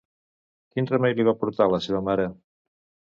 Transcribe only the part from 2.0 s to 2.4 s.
mare?